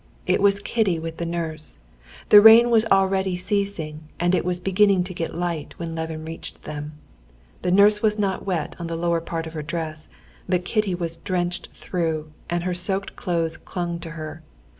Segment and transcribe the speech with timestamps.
[0.25, 1.77] It was Kitty with the nurse.
[2.29, 6.63] The rain was already ceasing, and it was beginning to get light when Levin reached
[6.63, 6.93] them.
[7.61, 10.09] The nurse was not wet on the lower part of her dress,
[10.49, 14.41] but Kitty was drenched through, and her soaked clothes clung to her.